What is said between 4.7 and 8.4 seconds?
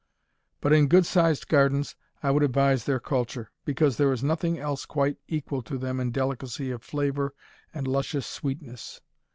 quite equal to them in delicacy of flavor and luscious